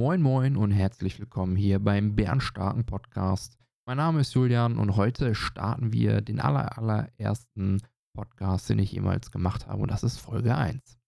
Moin 0.00 0.22
Moin 0.22 0.56
und 0.56 0.70
herzlich 0.70 1.20
willkommen 1.20 1.56
hier 1.56 1.78
beim 1.78 2.16
Bärenstarken 2.16 2.86
Podcast. 2.86 3.58
Mein 3.86 3.98
Name 3.98 4.22
ist 4.22 4.32
Julian 4.32 4.78
und 4.78 4.96
heute 4.96 5.34
starten 5.34 5.92
wir 5.92 6.22
den 6.22 6.40
aller, 6.40 6.78
allerersten 6.78 7.82
Podcast, 8.16 8.70
den 8.70 8.78
ich 8.78 8.92
jemals 8.92 9.30
gemacht 9.30 9.66
habe 9.66 9.82
und 9.82 9.90
das 9.90 10.02
ist 10.02 10.16
Folge 10.16 10.56
1. 10.56 10.98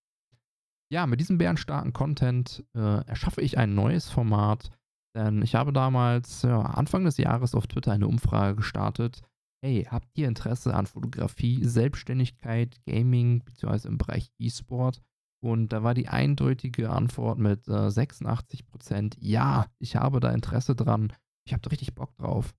Ja, 0.93 1.07
mit 1.07 1.21
diesem 1.21 1.39
bärenstarken 1.39 1.95
Content 1.95 2.67
äh, 2.77 3.03
erschaffe 3.07 3.41
ich 3.41 3.57
ein 3.57 3.75
neues 3.75 4.11
Format, 4.11 4.71
denn 5.17 5.41
ich 5.41 5.55
habe 5.55 5.73
damals 5.73 6.43
ja, 6.43 6.61
Anfang 6.61 7.07
des 7.07 7.17
Jahres 7.17 7.55
auf 7.55 7.67
Twitter 7.67 7.93
eine 7.93 8.07
Umfrage 8.07 8.57
gestartet. 8.57 9.23
Hey, 9.65 9.89
habt 9.91 10.09
ihr 10.19 10.29
Interesse 10.29 10.75
an 10.75 10.85
Fotografie, 10.85 11.65
Selbstständigkeit, 11.65 12.77
Gaming 12.85 13.43
bzw. 13.43 13.89
im 13.89 13.97
Bereich 13.97 14.31
E-Sport? 14.39 15.01
Und 15.43 15.73
da 15.73 15.83
war 15.83 15.95
die 15.95 16.09
eindeutige 16.09 16.91
Antwort 16.91 17.39
mit 17.39 17.67
äh, 17.69 17.91
86 17.91 18.65
Prozent, 18.65 19.17
ja, 19.21 19.67
ich 19.79 19.97
habe 19.97 20.21
da 20.21 20.31
Interesse 20.31 20.77
dran, 20.77 21.13
ich 21.45 21.53
habe 21.53 21.63
da 21.63 21.71
richtig 21.71 21.95
Bock 21.95 22.17
drauf. 22.17 22.55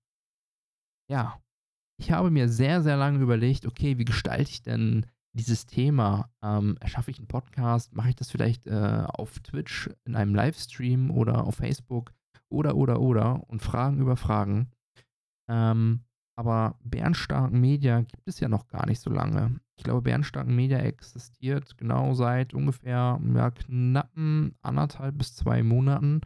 Ja, 1.10 1.40
ich 1.98 2.12
habe 2.12 2.30
mir 2.30 2.48
sehr, 2.48 2.82
sehr 2.82 2.96
lange 2.96 3.20
überlegt, 3.20 3.66
okay, 3.66 3.98
wie 3.98 4.04
gestalte 4.04 4.50
ich 4.50 4.62
denn 4.62 5.06
dieses 5.32 5.66
Thema? 5.66 6.30
Ähm, 6.42 6.76
erschaffe 6.80 7.10
ich 7.10 7.18
einen 7.18 7.28
Podcast? 7.28 7.94
Mache 7.94 8.10
ich 8.10 8.16
das 8.16 8.30
vielleicht 8.30 8.66
äh, 8.66 9.04
auf 9.06 9.38
Twitch 9.40 9.90
in 10.04 10.14
einem 10.14 10.34
Livestream 10.34 11.10
oder 11.10 11.44
auf 11.44 11.56
Facebook? 11.56 12.12
Oder, 12.48 12.76
oder, 12.76 13.00
oder. 13.00 13.48
Und 13.48 13.62
Fragen 13.62 13.98
über 13.98 14.16
Fragen. 14.16 14.70
Ähm, 15.48 16.04
aber 16.36 16.78
Bärenstarken 16.82 17.60
Media 17.60 18.00
gibt 18.02 18.26
es 18.26 18.40
ja 18.40 18.48
noch 18.48 18.68
gar 18.68 18.86
nicht 18.86 19.00
so 19.00 19.10
lange. 19.10 19.60
Ich 19.76 19.84
glaube, 19.84 20.02
Bärenstarken 20.02 20.54
Media 20.54 20.78
existiert 20.78 21.76
genau 21.76 22.14
seit 22.14 22.54
ungefähr 22.54 23.20
ja, 23.34 23.50
knappen 23.50 24.54
anderthalb 24.62 25.18
bis 25.18 25.34
zwei 25.34 25.62
Monaten. 25.62 26.20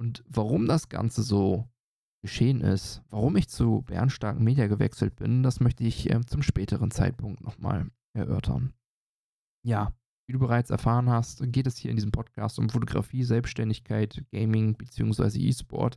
Und 0.00 0.22
warum 0.28 0.66
das 0.66 0.88
Ganze 0.88 1.22
so 1.22 1.68
geschehen 2.22 2.60
ist, 2.60 3.02
warum 3.10 3.36
ich 3.36 3.48
zu 3.48 3.82
Bärenstarken 3.82 4.44
Media 4.44 4.66
gewechselt 4.66 5.16
bin, 5.16 5.42
das 5.42 5.60
möchte 5.60 5.84
ich 5.84 6.10
äh, 6.10 6.20
zum 6.24 6.42
späteren 6.42 6.90
Zeitpunkt 6.90 7.40
nochmal 7.40 7.90
erörtern. 8.14 8.72
Ja, 9.64 9.92
wie 10.26 10.32
du 10.32 10.40
bereits 10.40 10.70
erfahren 10.70 11.08
hast, 11.08 11.40
geht 11.52 11.66
es 11.68 11.76
hier 11.76 11.90
in 11.90 11.96
diesem 11.96 12.10
Podcast 12.10 12.58
um 12.58 12.68
Fotografie, 12.68 13.22
Selbstständigkeit, 13.22 14.24
Gaming 14.32 14.74
bzw. 14.74 15.38
E-Sport. 15.38 15.96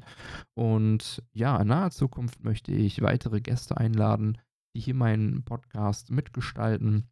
Und 0.54 1.24
ja, 1.34 1.60
in 1.60 1.68
naher 1.68 1.90
Zukunft 1.90 2.44
möchte 2.44 2.72
ich 2.72 3.02
weitere 3.02 3.42
Gäste 3.42 3.78
einladen, 3.78 4.38
die 4.80 4.86
hier 4.86 4.96
meinen 4.96 5.44
Podcast 5.44 6.10
mitgestalten. 6.10 7.10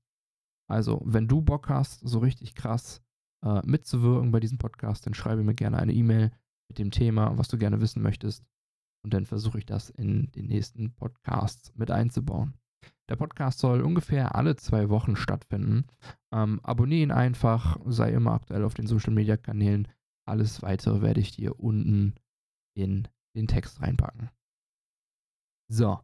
Also, 0.70 1.02
wenn 1.04 1.28
du 1.28 1.42
Bock 1.42 1.68
hast, 1.68 2.00
so 2.08 2.20
richtig 2.20 2.56
krass 2.56 3.02
äh, 3.44 3.62
mitzuwirken 3.66 4.32
bei 4.32 4.40
diesem 4.40 4.58
Podcast, 4.58 5.06
dann 5.06 5.14
schreibe 5.14 5.44
mir 5.44 5.54
gerne 5.54 5.78
eine 5.78 5.94
E-Mail 5.94 6.32
mit 6.70 6.80
dem 6.80 6.92
Thema, 6.92 7.38
was 7.38 7.50
du 7.50 7.58
gerne 7.58 7.82
wissen 7.82 8.02
möchtest. 8.02 8.45
Und 9.04 9.14
dann 9.14 9.26
versuche 9.26 9.58
ich 9.58 9.66
das 9.66 9.90
in 9.90 10.32
den 10.32 10.48
nächsten 10.48 10.95
Podcasts 10.95 11.73
mit 11.76 11.92
einzubauen. 11.92 12.54
Der 13.10 13.18
Podcast 13.18 13.60
soll 13.60 13.82
ungefähr 13.82 14.36
alle 14.36 14.56
zwei 14.56 14.90
Wochen 14.90 15.18
stattfinden. 15.18 15.88
Ähm, 16.32 16.61
abonniere 16.64 17.04
ihn 17.04 17.11
einfach, 17.11 17.78
sei 17.86 18.14
immer 18.14 18.32
aktuell 18.32 18.64
auf 18.64 18.76
den 18.76 18.88
Social 18.88 19.14
Media 19.14 19.36
Kanälen. 19.36 19.89
Alles 20.26 20.61
weitere 20.61 21.02
werde 21.02 21.20
ich 21.20 21.32
dir 21.32 21.60
unten 21.60 22.16
in 22.78 23.10
den 23.36 23.48
Text 23.48 23.82
reinpacken. 23.82 24.30
So, 25.70 25.99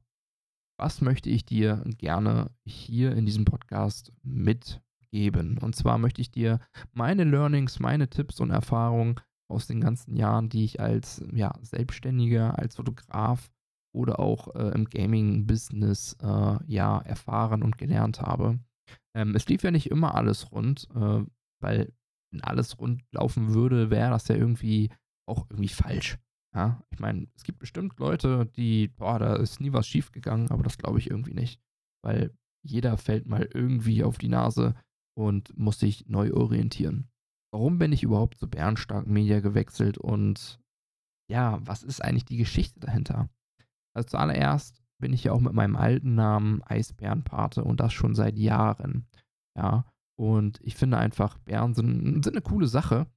was 0.77 1.01
möchte 1.01 1.29
ich 1.29 1.45
dir 1.45 1.83
gerne 1.97 2.51
hier 2.65 3.15
in 3.15 3.25
diesem 3.25 3.45
Podcast 3.45 4.11
mitgeben? 4.23 5.57
Und 5.57 5.75
zwar 5.75 5.97
möchte 5.97 6.21
ich 6.21 6.31
dir 6.31 6.59
meine 6.91 7.23
Learnings, 7.23 7.79
meine 7.79 8.09
Tipps 8.09 8.39
und 8.39 8.51
Erfahrungen 8.51 9.15
aus 9.49 9.67
den 9.67 9.81
ganzen 9.81 10.15
Jahren, 10.15 10.49
die 10.49 10.65
ich 10.65 10.79
als 10.79 11.23
ja, 11.33 11.53
Selbstständiger, 11.61 12.57
als 12.57 12.75
Fotograf 12.75 13.51
oder 13.93 14.19
auch 14.19 14.55
äh, 14.55 14.69
im 14.69 14.85
Gaming-Business 14.85 16.17
äh, 16.21 16.57
ja 16.65 16.99
erfahren 16.99 17.61
und 17.61 17.77
gelernt 17.77 18.21
habe. 18.21 18.59
Ähm, 19.15 19.35
es 19.35 19.47
lief 19.47 19.63
ja 19.63 19.71
nicht 19.71 19.91
immer 19.91 20.15
alles 20.15 20.51
rund, 20.51 20.87
äh, 20.95 21.23
weil 21.61 21.93
wenn 22.31 22.41
alles 22.41 22.79
rund 22.79 23.03
laufen 23.11 23.53
würde, 23.53 23.91
wäre 23.91 24.09
das 24.09 24.27
ja 24.27 24.35
irgendwie 24.35 24.89
auch 25.27 25.45
irgendwie 25.49 25.69
falsch. 25.69 26.17
Ja, 26.55 26.83
ich 26.91 26.99
meine, 26.99 27.27
es 27.35 27.43
gibt 27.43 27.59
bestimmt 27.59 27.97
Leute, 27.99 28.45
die, 28.55 28.89
boah, 28.89 29.17
da 29.17 29.35
ist 29.35 29.59
nie 29.59 29.73
was 29.73 29.87
schief 29.87 30.11
gegangen, 30.11 30.51
aber 30.51 30.63
das 30.63 30.77
glaube 30.77 30.99
ich 30.99 31.09
irgendwie 31.09 31.33
nicht, 31.33 31.59
weil 32.03 32.31
jeder 32.63 32.97
fällt 32.97 33.25
mal 33.25 33.49
irgendwie 33.53 34.03
auf 34.03 34.17
die 34.17 34.29
Nase 34.29 34.75
und 35.17 35.57
muss 35.57 35.79
sich 35.79 36.07
neu 36.07 36.31
orientieren. 36.33 37.09
Warum 37.51 37.77
bin 37.77 37.91
ich 37.91 38.03
überhaupt 38.03 38.37
zu 38.37 38.47
Bärenstark 38.47 39.07
Media 39.07 39.39
gewechselt 39.39 39.97
und 39.97 40.59
ja, 41.29 41.59
was 41.65 41.83
ist 41.83 42.03
eigentlich 42.03 42.25
die 42.25 42.37
Geschichte 42.37 42.79
dahinter? 42.79 43.29
Also 43.95 44.09
zuallererst 44.09 44.83
bin 44.99 45.13
ich 45.13 45.25
ja 45.25 45.33
auch 45.33 45.41
mit 45.41 45.53
meinem 45.53 45.75
alten 45.75 46.15
Namen 46.15 46.63
Eisbärenpate 46.63 47.63
und 47.63 47.79
das 47.79 47.93
schon 47.93 48.15
seit 48.15 48.37
Jahren. 48.37 49.07
Ja, 49.57 49.85
und 50.17 50.59
ich 50.63 50.75
finde 50.75 50.97
einfach, 50.97 51.37
Bären 51.39 51.73
sind, 51.73 52.23
sind 52.23 52.35
eine 52.35 52.41
coole 52.41 52.67
Sache. 52.67 53.07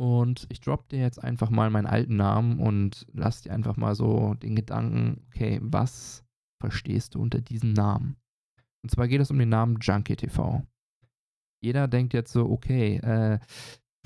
Und 0.00 0.46
ich 0.48 0.62
droppe 0.62 0.88
dir 0.88 1.00
jetzt 1.00 1.22
einfach 1.22 1.50
mal 1.50 1.68
meinen 1.68 1.84
alten 1.84 2.16
Namen 2.16 2.58
und 2.58 3.06
lass 3.12 3.42
dir 3.42 3.52
einfach 3.52 3.76
mal 3.76 3.94
so 3.94 4.32
den 4.32 4.56
Gedanken, 4.56 5.26
okay, 5.26 5.58
was 5.62 6.24
verstehst 6.58 7.14
du 7.14 7.20
unter 7.20 7.42
diesem 7.42 7.74
Namen? 7.74 8.16
Und 8.82 8.90
zwar 8.90 9.08
geht 9.08 9.20
es 9.20 9.30
um 9.30 9.38
den 9.38 9.50
Namen 9.50 9.76
Junkie 9.78 10.16
TV. 10.16 10.66
Jeder 11.62 11.86
denkt 11.86 12.14
jetzt 12.14 12.32
so, 12.32 12.48
okay, 12.48 12.96
äh, 12.96 13.40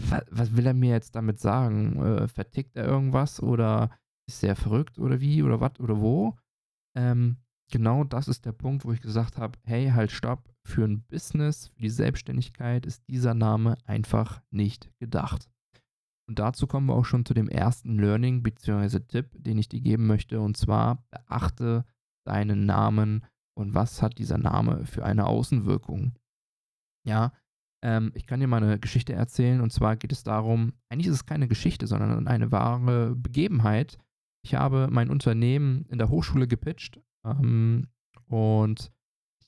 was, 0.03 0.25
was, 0.33 0.57
will 0.57 0.67
er 0.67 0.75
mir 0.75 0.91
jetzt 0.91 1.15
damit 1.15 1.39
sagen? 1.39 2.03
Äh, 2.03 2.27
vertickt 2.27 2.75
er 2.77 2.87
irgendwas 2.87 3.41
oder 3.41 3.97
ist 4.29 4.41
sehr 4.41 4.57
verrückt 4.57 4.99
oder 4.99 5.21
wie 5.21 5.45
oder 5.45 5.61
was 5.61 5.79
oder 5.79 6.01
wo. 6.01 6.37
Ähm, 6.97 7.37
genau 7.71 8.03
das 8.03 8.27
ist 8.27 8.47
der 8.47 8.53
Punkt, 8.53 8.85
wo 8.85 8.91
ich 8.91 9.01
gesagt 9.01 9.39
habe, 9.39 9.61
hey, 9.63 9.91
halt 9.91 10.11
stopp, 10.11 10.53
für 10.67 10.85
ein 10.85 11.05
Business, 11.05 11.69
für 11.69 11.83
die 11.83 11.91
Selbstständigkeit 11.91 12.85
ist 12.85 13.07
dieser 13.07 13.35
Name 13.35 13.77
einfach 13.87 14.43
nicht 14.51 14.91
gedacht. 14.99 15.49
Und 16.29 16.39
dazu 16.39 16.67
kommen 16.67 16.87
wir 16.87 16.95
auch 16.95 17.05
schon 17.05 17.25
zu 17.25 17.35
dem 17.35 17.49
ersten 17.49 17.99
Learning 17.99 18.43
bzw. 18.43 19.01
Tipp, 19.01 19.31
den 19.35 19.59
ich 19.59 19.69
dir 19.69 19.81
geben 19.81 20.07
möchte. 20.07 20.41
Und 20.41 20.57
zwar 20.57 21.05
beachte 21.11 21.85
deinen 22.27 22.65
Namen 22.65 23.25
und 23.57 23.75
was 23.75 24.03
hat 24.03 24.19
dieser 24.19 24.39
Name 24.39 24.87
für 24.87 25.05
eine 25.05 25.27
Außenwirkung. 25.27 26.19
Ja, 27.07 27.33
ähm, 27.85 28.13
ich 28.15 28.27
kann 28.27 28.41
dir 28.41 28.47
mal 28.47 28.63
eine 28.63 28.79
Geschichte 28.79 29.13
erzählen. 29.13 29.61
Und 29.61 29.71
zwar 29.71 29.97
geht 29.97 30.13
es 30.13 30.23
darum, 30.23 30.73
eigentlich 30.89 31.09
ist 31.09 31.15
es 31.15 31.27
keine 31.27 31.49
Geschichte, 31.49 31.87
sondern 31.87 32.27
eine 32.27 32.51
wahre 32.51 33.15
Begebenheit, 33.15 33.99
ich 34.45 34.55
habe 34.55 34.89
mein 34.91 35.09
Unternehmen 35.09 35.87
in 35.89 35.99
der 35.99 36.11
Hochschule 36.11 36.47
gepitcht 36.47 37.01
ähm, 37.25 37.89
und 38.27 38.93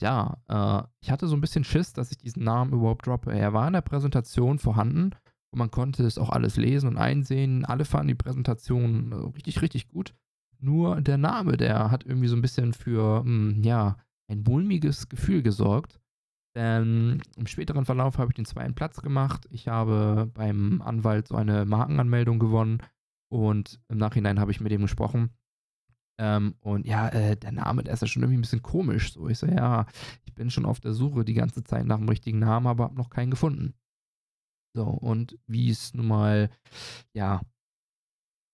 ja, 0.01 0.39
äh, 0.49 0.87
ich 1.01 1.11
hatte 1.11 1.27
so 1.27 1.37
ein 1.37 1.41
bisschen 1.41 1.65
Schiss, 1.65 1.93
dass 1.93 2.11
ich 2.11 2.19
diesen 2.19 2.45
Namen 2.45 2.73
überhaupt 2.73 3.07
droppe. 3.07 3.33
Er 3.33 3.53
war 3.53 3.67
in 3.67 3.75
der 3.75 3.83
Präsentation 3.83 4.59
vorhanden 4.59 5.11
und 5.57 5.61
man 5.61 5.71
konnte 5.71 6.05
es 6.05 6.19
auch 6.19 6.29
alles 6.29 6.59
lesen 6.59 6.87
und 6.87 6.99
einsehen. 6.99 7.65
Alle 7.65 7.87
fanden 7.87 8.09
die 8.09 8.15
Präsentation 8.15 9.13
äh, 9.13 9.15
richtig, 9.35 9.63
richtig 9.63 9.89
gut. 9.89 10.15
Nur 10.59 11.01
der 11.01 11.17
Name, 11.17 11.57
der 11.57 11.91
hat 11.91 12.05
irgendwie 12.05 12.29
so 12.29 12.37
ein 12.37 12.43
bisschen 12.43 12.75
für, 12.75 13.23
hm, 13.25 13.63
ja, 13.63 13.97
ein 14.31 14.43
mulmiges 14.43 15.09
Gefühl 15.09 15.43
gesorgt. 15.43 15.99
Denn 16.55 17.23
im 17.37 17.47
späteren 17.47 17.87
Verlauf 17.87 18.19
habe 18.19 18.31
ich 18.31 18.35
den 18.35 18.45
zweiten 18.45 18.75
Platz 18.75 19.01
gemacht. 19.01 19.47
Ich 19.51 19.67
habe 19.69 20.31
beim 20.35 20.83
Anwalt 20.83 21.29
so 21.29 21.37
eine 21.37 21.65
Markenanmeldung 21.65 22.39
gewonnen 22.39 22.83
und 23.33 23.81
im 23.89 23.97
Nachhinein 23.97 24.39
habe 24.39 24.51
ich 24.51 24.61
mit 24.61 24.73
ihm 24.73 24.83
gesprochen. 24.83 25.31
Ähm, 26.19 26.55
und 26.61 26.87
ja, 26.87 27.09
äh, 27.09 27.37
der 27.37 27.53
Name, 27.53 27.83
der 27.83 27.95
ist 27.95 28.03
ja 28.03 28.09
schon 28.09 28.23
irgendwie 28.23 28.39
ein 28.39 28.43
bisschen 28.43 28.63
komisch. 28.63 29.15
So, 29.15 29.29
ich 29.29 29.39
so, 29.39 29.47
ja, 29.47 29.87
ich 30.25 30.35
bin 30.35 30.51
schon 30.51 30.67
auf 30.67 30.81
der 30.81 30.93
Suche 30.93 31.25
die 31.25 31.35
ganze 31.35 31.65
Zeit 31.65 31.87
nach 31.87 31.99
dem 31.99 32.09
richtigen 32.11 32.41
Namen, 32.41 32.67
aber 32.67 32.85
habe 32.85 32.97
noch 32.97 33.09
keinen 33.09 33.31
gefunden. 33.31 33.73
So, 34.77 34.85
und 34.85 35.39
wie 35.47 35.71
es 35.71 35.95
nun 35.95 36.07
mal, 36.07 36.51
ja, 37.15 37.41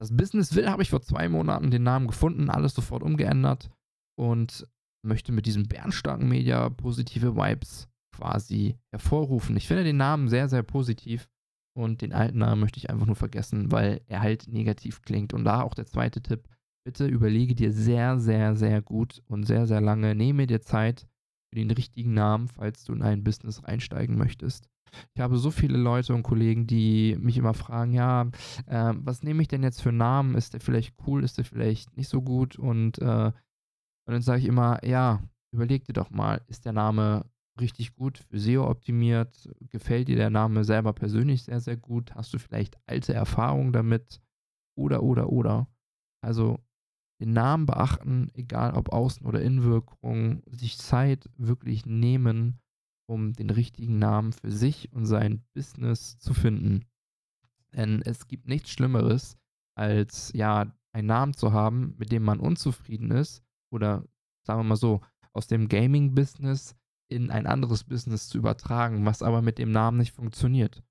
das 0.01 0.17
Business 0.17 0.55
will, 0.55 0.71
habe 0.71 0.83
ich 0.83 0.91
vor 0.91 1.03
zwei 1.03 1.29
Monaten 1.29 1.73
den 1.73 1.83
Namen 1.83 2.07
gefunden, 2.07 2.49
alles 2.49 2.75
sofort 2.75 3.03
umgeändert 3.03 3.73
und 4.17 4.69
möchte 5.05 5.33
mit 5.33 5.47
diesem 5.47 5.67
bärenstarken 5.67 6.29
Media 6.29 6.71
positive 6.71 7.35
Vibes 7.35 7.89
quasi 8.15 8.79
hervorrufen. 8.93 9.57
Ich 9.57 9.67
finde 9.67 9.83
den 9.83 9.97
Namen 9.97 10.29
sehr, 10.29 10.49
sehr 10.49 10.63
positiv 10.63 11.29
und 11.77 12.03
den 12.03 12.13
alten 12.13 12.39
Namen 12.39 12.61
möchte 12.61 12.79
ich 12.79 12.89
einfach 12.89 13.07
nur 13.07 13.17
vergessen, 13.17 13.73
weil 13.73 14.01
er 14.07 14.21
halt 14.21 14.47
negativ 14.47 15.03
klingt. 15.03 15.35
Und 15.35 15.45
da 15.45 15.63
auch 15.63 15.75
der 15.75 15.87
zweite 15.87 16.23
Tipp. 16.23 16.49
Bitte 16.87 17.09
überlege 17.09 17.57
dir 17.57 17.73
sehr, 17.73 18.21
sehr, 18.21 18.55
sehr 18.55 18.81
gut 18.81 19.23
und 19.27 19.43
sehr, 19.43 19.67
sehr 19.67 19.81
lange. 19.81 20.15
Nehme 20.15 20.47
dir 20.47 20.61
Zeit 20.61 21.09
für 21.51 21.57
den 21.57 21.71
richtigen 21.73 22.15
Namen, 22.15 22.47
falls 22.47 22.85
du 22.85 22.93
in 22.93 23.03
ein 23.03 23.25
Business 23.25 23.63
einsteigen 23.65 24.17
möchtest. 24.17 24.72
Ich 25.15 25.21
habe 25.21 25.37
so 25.37 25.51
viele 25.51 25.79
Leute 25.79 26.15
und 26.15 26.23
Kollegen, 26.23 26.67
die 26.67 27.17
mich 27.21 27.39
immer 27.39 27.55
fragen, 27.55 27.93
ja, 27.93 28.31
äh, 28.67 28.93
was 28.97 29.23
nehme 29.23 29.43
ich 29.43 29.49
denn 29.49 29.63
jetzt 29.63 29.83
für 29.83 29.91
einen 29.91 29.99
Namen? 29.99 30.35
Ist 30.35 30.53
der 30.53 30.61
vielleicht 30.61 30.95
cool? 31.07 31.25
Ist 31.25 31.39
der 31.39 31.45
vielleicht 31.45 31.97
nicht 31.97 32.09
so 32.09 32.23
gut? 32.23 32.57
Und, 32.57 32.99
äh, 32.99 33.33
und 34.07 34.13
dann 34.13 34.23
sage 34.23 34.41
ich 34.41 34.47
immer, 34.47 34.85
ja, 34.85 35.23
überleg 35.53 35.85
dir 35.85 35.93
doch 35.93 36.11
mal, 36.11 36.43
ist 36.49 36.65
der 36.65 36.73
Name 36.73 37.27
richtig 37.61 37.95
gut 37.95 38.19
für 38.19 38.39
SEO 38.39 38.69
optimiert? 38.69 39.49
Gefällt 39.71 40.09
dir 40.09 40.17
der 40.17 40.31
Name 40.31 40.65
selber 40.65 40.93
persönlich 40.93 41.45
sehr, 41.45 41.61
sehr 41.61 41.77
gut? 41.77 42.15
Hast 42.15 42.33
du 42.35 42.39
vielleicht 42.39 42.77
alte 42.87 43.15
Erfahrungen 43.15 43.73
damit? 43.73 44.21
Oder, 44.75 45.03
oder, 45.03 45.29
oder. 45.31 45.69
Also 46.25 46.59
den 47.21 47.33
Namen 47.33 47.67
beachten, 47.67 48.31
egal 48.35 48.75
ob 48.75 48.93
Außen- 48.93 49.25
oder 49.25 49.43
Innenwirkung, 49.43 50.43
sich 50.51 50.79
Zeit 50.79 51.29
wirklich 51.37 51.87
nehmen, 51.87 52.59
um 53.07 53.33
den 53.33 53.51
richtigen 53.51 53.99
Namen 53.99 54.33
für 54.33 54.51
sich 54.51 54.93
und 54.93 55.07
sein 55.07 55.45
Business 55.55 56.19
zu 56.19 56.35
finden. 56.35 56.85
Denn 57.75 58.03
es 58.03 58.29
gibt 58.29 58.49
nichts 58.49 58.71
Schlimmeres, 58.71 59.37
als 59.77 60.33
ja, 60.35 60.75
einen 60.93 61.09
Namen 61.09 61.35
zu 61.35 61.53
haben, 61.53 61.95
mit 61.99 62.13
dem 62.13 62.23
man 62.23 62.41
unzufrieden 62.41 63.11
ist 63.11 63.43
oder 63.73 64.05
sagen 64.47 64.61
wir 64.61 64.65
mal 64.65 64.77
so, 64.77 65.01
aus 65.33 65.47
dem 65.47 65.69
Gaming-Business 65.69 66.77
in 67.09 67.31
ein 67.31 67.47
anderes 67.47 67.85
Business 67.85 68.29
zu 68.29 68.39
übertragen, 68.39 69.05
was 69.05 69.23
aber 69.23 69.43
mit 69.43 69.59
dem 69.59 69.71
Namen 69.71 69.99
nicht 69.99 70.13
funktioniert. 70.13 70.83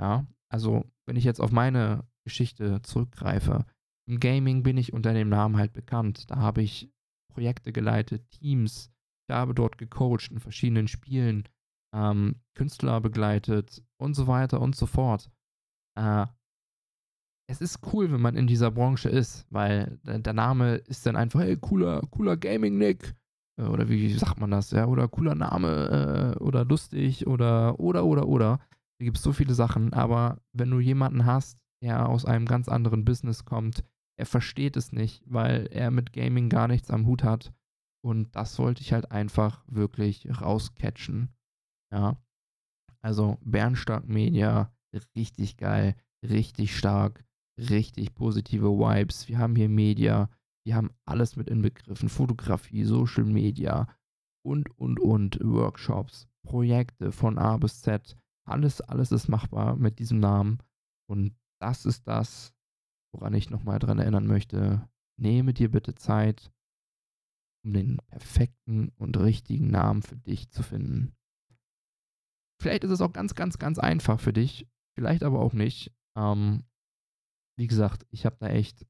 Ja, 0.00 0.26
also 0.50 0.84
wenn 1.06 1.16
ich 1.16 1.24
jetzt 1.24 1.40
auf 1.40 1.52
meine 1.52 2.06
Geschichte 2.24 2.82
zurückgreife, 2.82 3.64
im 4.06 4.20
Gaming 4.20 4.62
bin 4.62 4.76
ich 4.76 4.92
unter 4.92 5.12
dem 5.12 5.28
Namen 5.28 5.56
halt 5.56 5.72
bekannt. 5.72 6.30
Da 6.30 6.36
habe 6.36 6.62
ich 6.62 6.90
Projekte 7.32 7.72
geleitet, 7.72 8.30
Teams, 8.30 8.90
ich 9.28 9.34
habe 9.34 9.54
dort 9.54 9.78
gecoacht 9.78 10.30
in 10.30 10.40
verschiedenen 10.40 10.88
Spielen, 10.88 11.44
ähm, 11.94 12.36
Künstler 12.54 13.00
begleitet 13.00 13.82
und 13.98 14.14
so 14.14 14.26
weiter 14.26 14.60
und 14.60 14.74
so 14.74 14.86
fort. 14.86 15.30
Äh, 15.98 16.26
es 17.50 17.60
ist 17.60 17.80
cool, 17.92 18.12
wenn 18.12 18.20
man 18.20 18.36
in 18.36 18.46
dieser 18.46 18.70
Branche 18.70 19.08
ist, 19.08 19.46
weil 19.50 19.98
der 20.04 20.34
Name 20.34 20.76
ist 20.76 21.06
dann 21.06 21.16
einfach, 21.16 21.40
hey, 21.40 21.56
cooler, 21.56 22.02
cooler 22.10 22.36
Gaming-Nick. 22.36 23.14
Äh, 23.58 23.64
oder 23.64 23.88
wie 23.88 24.12
sagt 24.12 24.38
man 24.38 24.50
das, 24.50 24.70
ja? 24.70 24.86
Oder 24.86 25.08
cooler 25.08 25.34
Name 25.34 26.34
äh, 26.36 26.42
oder 26.42 26.64
lustig 26.64 27.26
oder, 27.26 27.80
oder, 27.80 28.04
oder, 28.04 28.28
oder. 28.28 28.60
Da 28.98 29.04
gibt 29.04 29.16
es 29.16 29.22
so 29.22 29.32
viele 29.32 29.54
Sachen, 29.54 29.92
aber 29.92 30.40
wenn 30.52 30.70
du 30.70 30.80
jemanden 30.80 31.24
hast, 31.24 31.58
der 31.82 32.08
aus 32.08 32.24
einem 32.24 32.46
ganz 32.46 32.68
anderen 32.68 33.04
Business 33.04 33.44
kommt, 33.44 33.84
er 34.18 34.26
versteht 34.26 34.76
es 34.76 34.92
nicht, 34.92 35.22
weil 35.26 35.68
er 35.70 35.90
mit 35.90 36.12
Gaming 36.12 36.48
gar 36.48 36.66
nichts 36.66 36.90
am 36.90 37.06
Hut 37.06 37.22
hat. 37.22 37.52
Und 38.04 38.34
das 38.36 38.58
wollte 38.58 38.82
ich 38.82 38.92
halt 38.92 39.10
einfach 39.10 39.64
wirklich 39.66 40.28
rauscatchen. 40.40 41.34
Ja. 41.92 42.16
Also 43.00 43.38
Bernstark 43.42 44.08
Media, 44.08 44.72
richtig 45.14 45.56
geil, 45.56 45.96
richtig 46.22 46.76
stark 46.76 47.24
richtig 47.58 48.14
positive 48.14 48.70
Vibes. 48.78 49.28
Wir 49.28 49.38
haben 49.38 49.56
hier 49.56 49.68
Media, 49.68 50.30
wir 50.64 50.76
haben 50.76 50.90
alles 51.04 51.36
mit 51.36 51.48
inbegriffen. 51.48 52.08
Fotografie, 52.08 52.84
Social 52.84 53.24
Media 53.24 53.88
und, 54.44 54.70
und, 54.78 55.00
und. 55.00 55.38
Workshops, 55.42 56.28
Projekte 56.46 57.12
von 57.12 57.38
A 57.38 57.56
bis 57.56 57.82
Z. 57.82 58.16
Alles, 58.46 58.80
alles 58.80 59.12
ist 59.12 59.28
machbar 59.28 59.76
mit 59.76 59.98
diesem 59.98 60.20
Namen. 60.20 60.58
Und 61.10 61.36
das 61.60 61.84
ist 61.84 62.06
das, 62.06 62.54
woran 63.12 63.34
ich 63.34 63.50
nochmal 63.50 63.78
dran 63.78 63.98
erinnern 63.98 64.26
möchte. 64.26 64.88
Nehme 65.20 65.52
dir 65.52 65.70
bitte 65.70 65.94
Zeit, 65.94 66.52
um 67.68 67.74
den 67.74 67.98
perfekten 68.08 68.88
und 68.96 69.18
richtigen 69.18 69.70
Namen 69.70 70.02
für 70.02 70.16
dich 70.16 70.50
zu 70.50 70.62
finden. 70.62 71.14
Vielleicht 72.60 72.82
ist 72.82 72.90
es 72.90 73.02
auch 73.02 73.12
ganz, 73.12 73.34
ganz, 73.34 73.58
ganz 73.58 73.78
einfach 73.78 74.18
für 74.18 74.32
dich, 74.32 74.66
vielleicht 74.94 75.22
aber 75.22 75.40
auch 75.40 75.52
nicht. 75.52 75.92
Ähm, 76.16 76.64
wie 77.58 77.66
gesagt, 77.66 78.06
ich 78.10 78.24
habe 78.24 78.36
da 78.40 78.48
echt, 78.48 78.86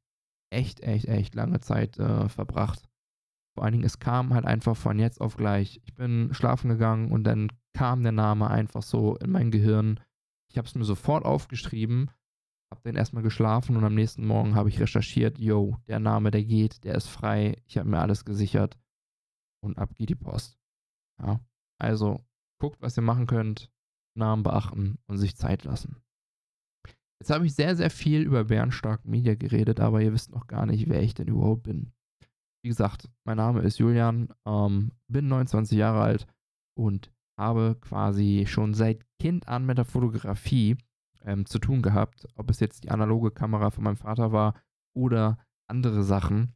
echt, 0.51 0.81
echt, 0.81 1.07
echt 1.07 1.35
lange 1.35 1.61
Zeit 1.61 1.99
äh, 1.99 2.29
verbracht. 2.29 2.89
Vor 3.55 3.65
allen 3.65 3.73
Dingen, 3.73 3.85
es 3.85 3.99
kam 3.99 4.33
halt 4.33 4.45
einfach 4.45 4.77
von 4.77 4.99
jetzt 4.99 5.21
auf 5.21 5.37
gleich. 5.37 5.81
Ich 5.85 5.95
bin 5.95 6.33
schlafen 6.33 6.71
gegangen 6.71 7.11
und 7.11 7.25
dann 7.25 7.49
kam 7.75 8.05
der 8.05 8.13
Name 8.13 8.49
einfach 8.49 8.83
so 8.83 9.17
in 9.17 9.31
mein 9.31 9.51
Gehirn. 9.51 9.99
Ich 10.51 10.57
habe 10.57 10.69
es 10.69 10.77
mir 10.77 10.85
sofort 10.85 11.25
aufgeschrieben, 11.25 12.11
habe 12.71 12.83
dann 12.85 12.97
erstmal 12.97 13.23
geschlafen 13.23 13.77
und 13.77 13.85
am 13.85 13.95
nächsten 13.95 14.27
Morgen 14.27 14.55
habe 14.55 14.69
ich 14.69 14.81
recherchiert, 14.81 15.39
yo, 15.39 15.77
der 15.89 16.01
Name, 16.01 16.31
der 16.31 16.45
geht, 16.45 16.85
der 16.85 16.95
ist 16.95 17.09
frei, 17.09 17.63
ich 17.67 17.79
habe 17.79 17.89
mir 17.89 18.01
alles 18.01 18.25
gesichert 18.25 18.79
und 19.63 19.79
ab 19.79 19.95
geht 19.95 20.11
die 20.11 20.15
Post. 20.15 20.59
Ja, 21.21 21.41
also 21.81 22.25
guckt, 22.61 22.81
was 22.81 22.97
ihr 22.97 23.03
machen 23.03 23.27
könnt, 23.27 23.71
Namen 24.17 24.43
beachten 24.43 24.99
und 25.07 25.19
sich 25.19 25.37
Zeit 25.37 25.65
lassen. 25.65 26.03
Jetzt 27.21 27.31
habe 27.31 27.47
ich 27.47 27.55
sehr, 27.55 27.75
sehr 27.75 27.91
viel 27.91 28.23
über 28.23 28.45
Bärenstark 28.45 29.05
Media 29.05 29.35
geredet, 29.35 29.81
aber 29.81 30.01
ihr 30.01 30.13
wisst 30.13 30.31
noch 30.31 30.47
gar 30.47 30.67
nicht, 30.67 30.89
wer 30.89 31.03
ich 31.03 31.15
denn 31.15 31.27
überhaupt 31.27 31.65
bin. 31.65 31.93
Wie 32.63 32.69
gesagt, 32.69 33.09
mein 33.25 33.37
Name 33.39 33.63
ist 33.63 33.79
Julian, 33.79 34.29
ähm, 34.47 34.93
bin 35.09 35.29
29 35.29 35.77
Jahre 35.77 36.03
alt 36.03 36.27
und 36.77 37.13
habe 37.39 37.77
quasi 37.81 38.45
schon 38.47 38.75
seit 38.75 39.05
Kind 39.21 39.49
an 39.49 39.65
mit 39.65 39.79
der 39.79 39.85
Fotografie 39.85 40.77
ähm, 41.25 41.47
zu 41.47 41.59
tun 41.59 41.83
gehabt, 41.83 42.27
ob 42.35 42.51
es 42.51 42.61
jetzt 42.61 42.85
die 42.85 42.91
analoge 42.91 43.31
Kamera 43.31 43.71
von 43.71 43.85
meinem 43.85 43.97
Vater 43.97 44.33
war 44.33 44.55
oder 44.95 45.39
andere 45.69 46.03
Sachen. 46.03 46.55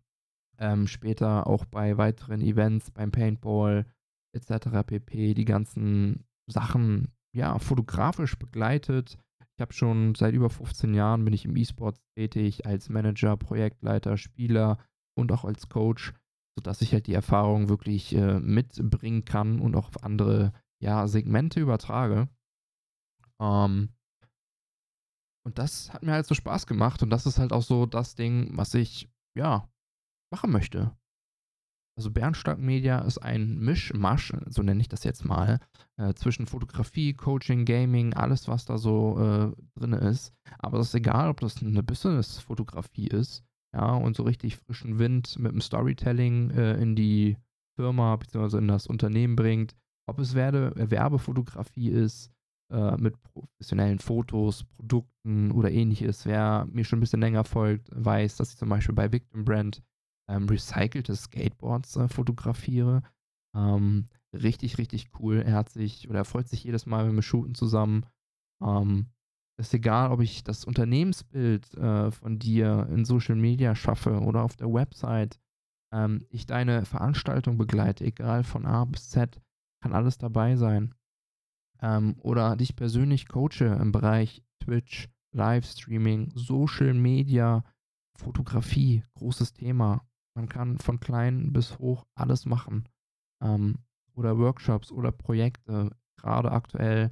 Ähm, 0.59 0.87
später 0.87 1.47
auch 1.47 1.65
bei 1.65 1.97
weiteren 1.97 2.41
Events, 2.41 2.91
beim 2.91 3.11
Paintball 3.11 3.87
etc. 4.35 4.87
pp. 4.87 5.35
Die 5.35 5.45
ganzen 5.45 6.25
Sachen 6.47 7.13
ja 7.35 7.59
fotografisch 7.59 8.39
begleitet 8.39 9.19
ich 9.57 9.61
habe 9.61 9.73
schon 9.73 10.15
seit 10.15 10.35
über 10.35 10.51
15 10.51 10.95
Jahren 10.95 11.25
bin 11.25 11.35
ich 11.35 11.45
im 11.45 11.57
E-Sport 11.57 12.01
tätig 12.17 12.67
als 12.67 12.89
Manager, 12.89 13.37
Projektleiter, 13.37 14.17
Spieler 14.17 14.79
und 15.15 15.31
auch 15.31 15.45
als 15.45 15.69
Coach, 15.69 16.15
sodass 16.57 16.81
ich 16.81 16.93
halt 16.93 17.07
die 17.07 17.15
Erfahrung 17.15 17.69
wirklich 17.69 18.15
äh, 18.15 18.41
mitbringen 18.41 19.25
kann 19.25 19.61
und 19.61 19.77
auch 19.77 19.89
auf 19.89 20.03
andere 20.05 20.53
ja, 20.83 21.07
Segmente 21.07 21.61
übertrage. 21.61 22.29
Ähm, 23.41 23.91
und 25.45 25.59
das 25.59 25.93
hat 25.93 26.03
mir 26.03 26.13
halt 26.13 26.27
so 26.27 26.35
Spaß 26.35 26.67
gemacht 26.67 27.03
und 27.03 27.11
das 27.11 27.27
ist 27.27 27.39
halt 27.39 27.53
auch 27.53 27.63
so 27.63 27.87
das 27.87 28.15
Ding, 28.15 28.57
was 28.57 28.75
ich 28.75 29.09
ja 29.37 29.69
machen 30.33 30.51
möchte. 30.51 30.97
Also 31.99 32.11
Bernstark 32.11 32.59
Media 32.59 33.01
ist 33.01 33.19
ein 33.19 33.59
Mischmasch, 33.59 34.33
so 34.49 34.63
nenne 34.63 34.81
ich 34.81 34.89
das 34.89 35.05
jetzt 35.05 35.27
mal, 35.27 35.61
äh, 35.99 36.15
zwischen 36.15 36.47
Fotografie, 36.47 37.13
Coaching, 37.13 37.67
Gaming, 37.67 38.15
alles, 38.15 38.49
was 38.49 38.65
da 38.65 38.79
so 38.79 39.19
äh, 39.21 39.79
drin 39.79 39.93
ist. 39.93 40.33
Aber 40.59 40.79
es 40.79 40.89
ist 40.89 40.95
egal, 40.95 41.29
ob 41.29 41.41
das 41.41 41.63
eine 41.63 41.83
Business-Fotografie 41.83 43.09
ist, 43.09 43.45
ja, 43.75 43.93
und 43.93 44.17
so 44.17 44.23
richtig 44.23 44.57
frischen 44.57 44.99
Wind 44.99 45.39
mit 45.39 45.53
dem 45.53 45.61
Storytelling 45.61 46.51
äh, 46.51 46.81
in 46.81 46.97
die 46.97 47.37
Firma 47.77 48.17
bzw. 48.17 48.59
in 48.59 48.69
das 48.69 48.87
Unternehmen 48.87 49.37
bringt, 49.37 49.75
ob 50.09 50.19
es 50.19 50.35
Werde, 50.35 50.73
Werbefotografie 50.75 51.91
ist, 51.91 52.33
äh, 52.73 52.97
mit 52.97 53.21
professionellen 53.23 53.99
Fotos, 53.99 54.65
Produkten 54.65 55.53
oder 55.53 55.71
ähnliches. 55.71 56.27
Wer 56.27 56.67
mir 56.71 56.85
schon 56.85 56.99
ein 56.99 57.01
bisschen 57.01 57.21
länger 57.21 57.45
folgt, 57.45 57.89
weiß, 57.93 58.37
dass 58.37 58.51
ich 58.51 58.57
zum 58.57 58.69
Beispiel 58.69 58.95
bei 58.95 59.13
Victim 59.13 59.45
Brand 59.45 59.83
ähm, 60.29 60.49
recycelte 60.49 61.15
Skateboards 61.15 61.97
äh, 61.97 62.09
fotografiere. 62.09 63.03
Ähm, 63.55 64.09
richtig, 64.33 64.79
richtig 64.79 65.11
cool. 65.19 65.43
Er 65.43 65.55
hat 65.55 65.69
sich 65.69 66.09
oder 66.09 66.21
er 66.21 66.25
freut 66.25 66.49
sich 66.49 66.65
jedes 66.65 66.87
Mal, 66.87 67.07
wenn 67.07 67.15
wir 67.15 67.23
shooten 67.23 67.55
zusammen. 67.55 68.07
Ähm, 68.63 69.07
ist 69.59 69.75
egal, 69.75 70.11
ob 70.11 70.21
ich 70.21 70.43
das 70.45 70.65
Unternehmensbild 70.65 71.75
äh, 71.75 72.11
von 72.11 72.39
dir 72.39 72.89
in 72.91 73.05
Social 73.05 73.37
Media 73.37 73.75
schaffe 73.75 74.21
oder 74.21 74.43
auf 74.43 74.57
der 74.57 74.73
Website. 74.73 75.39
Ähm, 75.93 76.25
ich 76.31 76.47
deine 76.47 76.85
Veranstaltung 76.85 77.59
begleite, 77.59 78.05
egal 78.05 78.45
von 78.45 78.65
A 78.65 78.85
bis 78.87 79.11
Z, 79.11 79.41
kann 79.83 79.93
alles 79.93 80.17
dabei 80.19 80.57
sein. 80.57 80.95
Ähm, 81.83 82.15
oder 82.19 82.57
dich 82.57 82.77
persönlich 82.77 83.29
coache 83.29 83.65
im 83.65 83.93
Bereich 83.93 84.43
Twitch, 84.63 85.09
Livestreaming, 85.35 86.31
Social 86.35 86.95
Media, 86.95 87.65
Fotografie, 88.19 89.03
großes 89.15 89.53
Thema. 89.53 90.07
Man 90.37 90.49
kann 90.49 90.79
von 90.79 91.01
klein 91.01 91.53
bis 91.53 91.79
hoch 91.79 92.07
alles 92.15 92.47
machen. 92.47 92.89
Ähm, 93.43 93.79
oder 94.15 94.39
Workshops 94.39 94.93
oder 94.93 95.11
Projekte. 95.11 95.91
Gerade 96.19 96.53
aktuell 96.53 97.11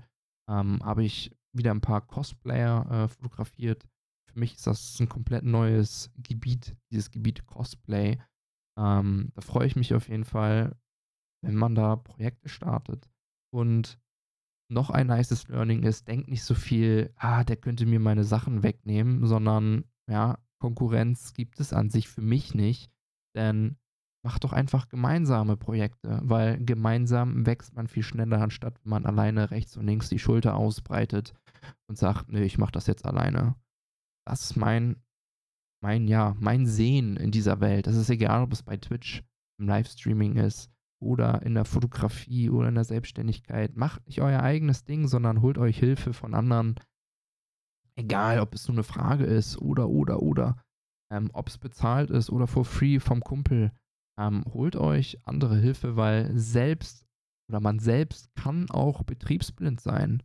ähm, 0.49 0.81
habe 0.85 1.05
ich 1.05 1.35
wieder 1.53 1.73
ein 1.73 1.81
paar 1.81 2.00
Cosplayer 2.03 2.87
äh, 2.91 3.09
fotografiert. 3.09 3.87
Für 4.31 4.39
mich 4.39 4.55
ist 4.55 4.67
das 4.67 5.00
ein 5.00 5.09
komplett 5.09 5.45
neues 5.45 6.11
Gebiet, 6.17 6.77
dieses 6.93 7.11
Gebiet 7.11 7.47
Cosplay. 7.47 8.19
Ähm, 8.79 9.33
da 9.35 9.41
freue 9.41 9.67
ich 9.67 9.77
mich 9.77 9.95
auf 9.95 10.09
jeden 10.09 10.25
Fall, 10.25 10.77
wenn 11.43 11.57
man 11.57 11.75
da 11.75 11.97
Projekte 11.97 12.49
startet. 12.49 13.11
Und 13.53 13.99
noch 14.71 14.91
ein 14.91 15.09
nices 15.09 15.49
Learning 15.49 15.83
ist, 15.83 16.09
denk 16.09 16.29
nicht 16.29 16.45
so 16.45 16.55
viel, 16.55 17.12
ah, 17.17 17.45
der 17.45 17.57
könnte 17.57 17.87
mir 17.87 18.00
meine 18.00 18.25
Sachen 18.25 18.62
wegnehmen, 18.62 19.27
sondern 19.27 19.85
ja, 20.09 20.39
Konkurrenz 20.61 21.35
gibt 21.35 21.61
es 21.61 21.73
an 21.73 21.91
sich 21.91 22.09
für 22.09 22.21
mich 22.21 22.55
nicht. 22.55 22.91
Denn 23.35 23.77
mach 24.25 24.39
doch 24.39 24.53
einfach 24.53 24.89
gemeinsame 24.89 25.57
Projekte, 25.57 26.21
weil 26.23 26.62
gemeinsam 26.65 27.47
wächst 27.47 27.75
man 27.75 27.89
viel 27.89 28.03
schneller, 28.03 28.41
anstatt 28.41 28.79
wenn 28.83 28.91
man 28.91 29.07
alleine 29.07 29.50
rechts 29.50 29.77
und 29.77 29.87
links 29.87 30.09
die 30.09 30.19
Schulter 30.19 30.57
ausbreitet 30.57 31.35
und 31.89 31.97
sagt, 31.97 32.31
nee, 32.31 32.43
ich 32.43 32.59
mach 32.59 32.71
das 32.71 32.87
jetzt 32.87 33.07
alleine. 33.07 33.57
Das 34.27 34.43
ist 34.43 34.57
mein, 34.57 35.03
mein, 35.83 36.07
ja, 36.07 36.37
mein 36.39 36.67
Sehen 36.67 37.17
in 37.17 37.31
dieser 37.31 37.61
Welt. 37.61 37.87
Das 37.87 37.97
ist 37.97 38.11
egal, 38.11 38.43
ob 38.43 38.53
es 38.53 38.62
bei 38.62 38.77
Twitch 38.77 39.25
im 39.59 39.67
Livestreaming 39.67 40.37
ist 40.37 40.71
oder 41.00 41.42
in 41.42 41.54
der 41.54 41.64
Fotografie 41.64 42.50
oder 42.50 42.69
in 42.69 42.75
der 42.75 42.85
Selbstständigkeit. 42.85 43.76
Macht 43.76 44.07
nicht 44.07 44.21
euer 44.21 44.40
eigenes 44.42 44.85
Ding, 44.85 45.09
sondern 45.09 45.42
holt 45.42 45.59
euch 45.59 45.78
Hilfe 45.78 46.12
von 46.12 46.35
anderen. 46.35 46.75
Egal, 47.97 48.40
ob 48.40 48.54
es 48.54 48.69
nur 48.69 48.76
eine 48.76 48.85
Frage 48.85 49.25
ist 49.25 49.59
oder, 49.59 49.88
oder, 49.88 50.23
oder. 50.23 50.62
Ähm, 51.12 51.30
ob 51.33 51.49
es 51.49 51.59
bezahlt 51.59 52.11
ist 52.11 52.30
oder 52.30 52.47
for 52.47 52.64
free 52.64 53.00
vom 53.00 53.21
Kumpel. 53.21 53.73
Ähm, 54.19 54.45
holt 54.52 54.76
euch 54.76 55.19
andere 55.26 55.57
Hilfe, 55.59 55.97
weil 55.97 56.37
selbst 56.38 57.07
oder 57.50 57.61
man 57.61 57.80
selbst 57.80 58.33
kann 58.35 58.71
auch 58.71 59.02
betriebsblind 59.02 59.80
sein. 59.80 60.23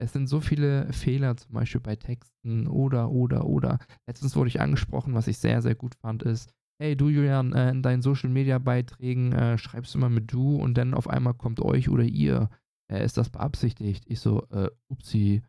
Es 0.00 0.12
sind 0.12 0.26
so 0.26 0.40
viele 0.40 0.92
Fehler, 0.92 1.36
zum 1.36 1.52
Beispiel 1.52 1.80
bei 1.80 1.94
Texten 1.94 2.66
oder, 2.66 3.10
oder, 3.10 3.46
oder. 3.46 3.78
Letztens 4.08 4.34
wurde 4.34 4.48
ich 4.48 4.60
angesprochen, 4.60 5.14
was 5.14 5.28
ich 5.28 5.38
sehr, 5.38 5.62
sehr 5.62 5.76
gut 5.76 5.94
fand, 5.94 6.24
ist, 6.24 6.52
hey 6.78 6.96
du 6.96 7.08
Julian, 7.08 7.52
äh, 7.52 7.70
in 7.70 7.82
deinen 7.82 8.02
Social 8.02 8.30
Media 8.30 8.58
Beiträgen 8.58 9.32
äh, 9.32 9.58
schreibst 9.58 9.94
du 9.94 9.98
immer 9.98 10.10
mit 10.10 10.32
du 10.32 10.56
und 10.56 10.76
dann 10.76 10.94
auf 10.94 11.08
einmal 11.08 11.34
kommt 11.34 11.60
euch 11.60 11.88
oder 11.88 12.04
ihr. 12.04 12.50
Äh, 12.90 13.04
ist 13.04 13.16
das 13.16 13.30
beabsichtigt? 13.30 14.04
Ich 14.06 14.20
so, 14.20 14.46
äh, 14.50 14.70
upsi, 14.88 15.42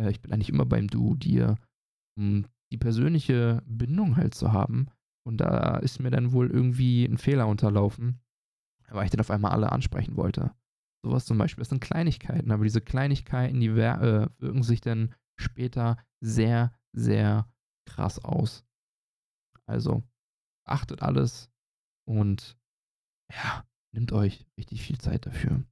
äh, 0.00 0.10
ich 0.10 0.20
bin 0.20 0.32
eigentlich 0.32 0.50
immer 0.50 0.66
beim 0.66 0.88
du, 0.88 1.14
dir. 1.14 1.56
Um 2.16 2.46
die 2.72 2.78
persönliche 2.78 3.62
Bindung 3.66 4.16
halt 4.16 4.34
zu 4.34 4.52
haben. 4.52 4.88
Und 5.26 5.38
da 5.38 5.76
ist 5.78 6.00
mir 6.00 6.10
dann 6.10 6.32
wohl 6.32 6.50
irgendwie 6.50 7.04
ein 7.04 7.18
Fehler 7.18 7.46
unterlaufen, 7.46 8.20
weil 8.88 9.04
ich 9.04 9.10
dann 9.10 9.20
auf 9.20 9.30
einmal 9.30 9.52
alle 9.52 9.72
ansprechen 9.72 10.16
wollte. 10.16 10.54
Sowas 11.04 11.26
zum 11.26 11.38
Beispiel, 11.38 11.62
das 11.62 11.68
sind 11.68 11.80
Kleinigkeiten, 11.80 12.50
aber 12.50 12.64
diese 12.64 12.80
Kleinigkeiten, 12.80 13.60
die 13.60 13.68
äh, 13.68 14.28
wirken 14.38 14.62
sich 14.62 14.80
dann 14.80 15.14
später 15.38 15.96
sehr, 16.20 16.72
sehr 16.92 17.48
krass 17.86 18.24
aus. 18.24 18.64
Also, 19.66 20.02
achtet 20.70 21.02
alles 21.02 21.50
und 22.06 22.56
ja, 23.32 23.64
nimmt 23.92 24.12
euch 24.12 24.46
richtig 24.56 24.82
viel 24.82 24.98
Zeit 24.98 25.26
dafür. 25.26 25.62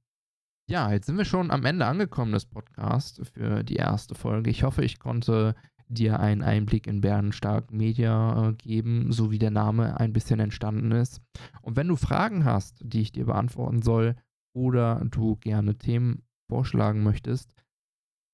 Ja, 0.69 0.91
jetzt 0.91 1.05
sind 1.05 1.17
wir 1.17 1.25
schon 1.25 1.49
am 1.49 1.65
Ende 1.65 1.85
angekommen 1.85 2.33
des 2.33 2.45
Podcasts 2.45 3.21
für 3.29 3.63
die 3.63 3.77
erste 3.77 4.15
Folge. 4.15 4.49
Ich 4.49 4.63
hoffe, 4.63 4.83
ich 4.83 4.99
konnte 4.99 5.55
dir 5.89 6.19
einen 6.19 6.43
Einblick 6.43 6.85
in 6.87 7.01
Bärenstark 7.01 7.71
Media 7.71 8.49
äh, 8.49 8.53
geben, 8.53 9.11
so 9.11 9.31
wie 9.31 9.39
der 9.39 9.51
Name 9.51 9.99
ein 9.99 10.13
bisschen 10.13 10.39
entstanden 10.39 10.91
ist. 10.91 11.21
Und 11.61 11.75
wenn 11.77 11.87
du 11.87 11.95
Fragen 11.95 12.45
hast, 12.45 12.79
die 12.83 13.01
ich 13.01 13.11
dir 13.11 13.25
beantworten 13.25 13.81
soll 13.81 14.15
oder 14.53 15.03
du 15.05 15.37
gerne 15.37 15.77
Themen 15.77 16.23
vorschlagen 16.49 17.03
möchtest, 17.03 17.51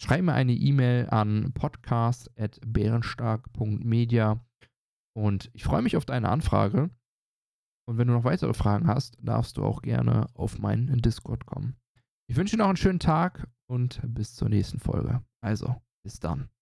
schreib 0.01 0.23
mir 0.23 0.33
eine 0.33 0.53
E-Mail 0.53 1.07
an 1.09 1.51
podcast.bärenstark.media 1.53 4.39
und 5.15 5.49
ich 5.53 5.63
freue 5.63 5.81
mich 5.81 5.97
auf 5.97 6.05
deine 6.05 6.29
Anfrage. 6.29 6.89
Und 7.85 7.97
wenn 7.97 8.07
du 8.07 8.13
noch 8.13 8.23
weitere 8.23 8.53
Fragen 8.53 8.87
hast, 8.87 9.17
darfst 9.21 9.57
du 9.57 9.63
auch 9.63 9.81
gerne 9.81 10.27
auf 10.35 10.59
meinen 10.59 11.01
Discord 11.01 11.45
kommen. 11.45 11.75
Ich 12.29 12.37
wünsche 12.37 12.55
dir 12.55 12.63
noch 12.63 12.69
einen 12.69 12.77
schönen 12.77 12.99
Tag 12.99 13.47
und 13.67 13.99
bis 14.03 14.35
zur 14.35 14.49
nächsten 14.49 14.79
Folge. 14.79 15.23
Also, 15.41 15.75
bis 16.03 16.19
dann. 16.19 16.52